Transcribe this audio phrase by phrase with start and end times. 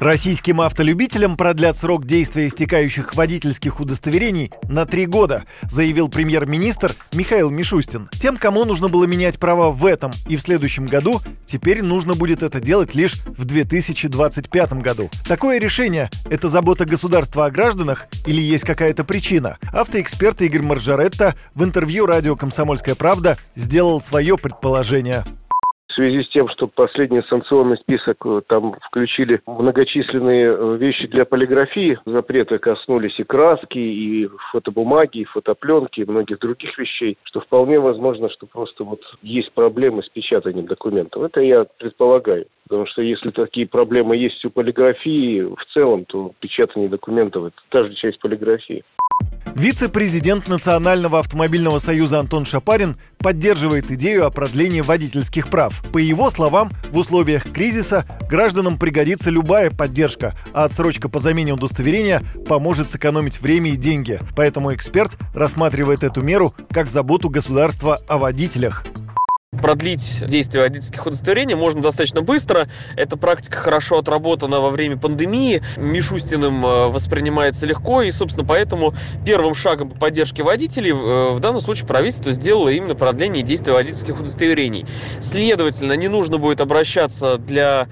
[0.00, 8.08] Российским автолюбителям продлят срок действия истекающих водительских удостоверений на три года, заявил премьер-министр Михаил Мишустин.
[8.12, 12.42] Тем, кому нужно было менять права в этом и в следующем году, теперь нужно будет
[12.42, 15.10] это делать лишь в 2025 году.
[15.26, 19.58] Такое решение– это забота государства о гражданах или есть какая-то причина?
[19.72, 25.24] Автоэксперт Игорь Маржаретта в интервью радио «Комсомольская правда» сделал свое предположение
[25.94, 31.24] в связи с тем, что последний санкционный список э, там включили многочисленные э, вещи для
[31.24, 37.78] полиграфии, запреты коснулись и краски, и фотобумаги, и фотопленки, и многих других вещей, что вполне
[37.78, 41.22] возможно, что просто вот есть проблемы с печатанием документов.
[41.22, 42.46] Это я предполагаю.
[42.68, 47.84] Потому что если такие проблемы есть у полиграфии в целом, то печатание документов– это та
[47.84, 48.82] же часть полиграфии.
[49.54, 55.80] Вице-президент Национального автомобильного союза Антон Шапарин поддерживает идею о продлении водительских прав.
[55.92, 62.22] По его словам, в условиях кризиса гражданам пригодится любая поддержка, а отсрочка по замене удостоверения
[62.48, 64.18] поможет сэкономить время и деньги.
[64.34, 68.84] Поэтому эксперт рассматривает эту меру как заботу государства о водителях.
[69.64, 72.68] Продлить действие водительских удостоверений можно достаточно быстро.
[72.96, 75.62] Эта практика хорошо отработана во время пандемии.
[75.78, 78.02] Мишустиным э, воспринимается легко.
[78.02, 78.92] И, собственно, поэтому
[79.24, 84.20] первым шагом по поддержке водителей э, в данном случае правительство сделало именно продление действия водительских
[84.20, 84.84] удостоверений.
[85.22, 87.88] Следовательно, не нужно будет обращаться для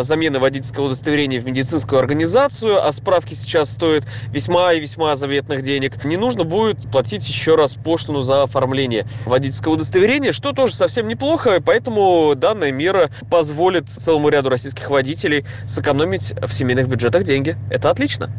[0.00, 6.04] замены водительского удостоверения в медицинскую организацию, а справки сейчас стоят весьма и весьма заветных денег.
[6.04, 11.08] Не нужно будет платить еще раз пошлину за оформление водительского удостоверения, что тоже совсем совсем
[11.08, 17.56] неплохо, поэтому данная мера позволит целому ряду российских водителей сэкономить в семейных бюджетах деньги.
[17.70, 18.30] Это отлично.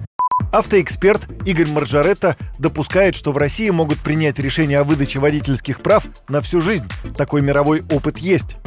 [0.52, 6.42] Автоэксперт Игорь Маржаретта допускает, что в России могут принять решение о выдаче водительских прав на
[6.42, 6.88] всю жизнь.
[7.16, 8.58] Такой мировой опыт есть.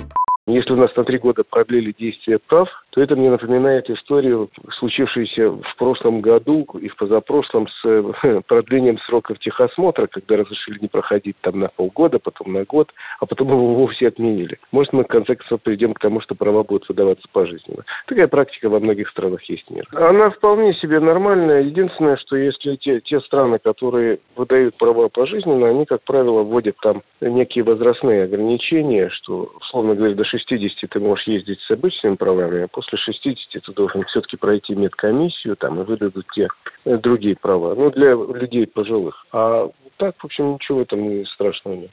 [0.46, 2.68] Если у нас на три года продлили действие прав,
[2.98, 8.98] то это мне напоминает историю, случившуюся в прошлом году и в позапрошлом с э, продлением
[9.06, 13.74] сроков техосмотра, когда разрешили не проходить там на полгода, потом на год, а потом его
[13.74, 14.58] вовсе отменили.
[14.72, 17.84] Может, мы в конце концов придем к тому, что права будут выдаваться пожизненно.
[18.08, 19.86] Такая практика во многих странах есть мир.
[19.92, 21.60] Она вполне себе нормальная.
[21.60, 27.02] Единственное, что если те, те страны, которые выдают права пожизненно, они, как правило, вводят там
[27.20, 32.68] некие возрастные ограничения, что, условно говоря, до 60 ты можешь ездить с обычными правами, а
[32.68, 36.48] после 60 ты должен все-таки пройти медкомиссию там и выдадут те
[36.84, 37.74] э, другие права.
[37.74, 39.26] Ну, для людей пожилых.
[39.32, 41.92] А так, в общем, ничего там страшного нет.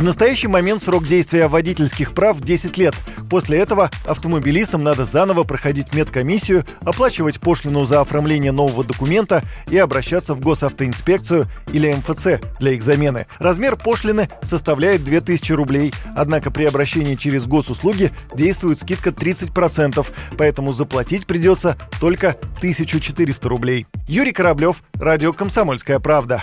[0.00, 2.94] В настоящий момент срок действия водительских прав 10 лет.
[3.28, 10.32] После этого автомобилистам надо заново проходить медкомиссию, оплачивать пошлину за оформление нового документа и обращаться
[10.34, 13.26] в госавтоинспекцию или МФЦ для их замены.
[13.38, 20.06] Размер пошлины составляет 2000 рублей, однако при обращении через госуслуги действует скидка 30%,
[20.38, 23.86] поэтому заплатить придется только 1400 рублей.
[24.08, 26.42] Юрий Кораблев, Радио «Комсомольская правда».